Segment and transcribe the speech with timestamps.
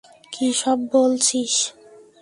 [0.33, 1.53] কী সব বলছিস?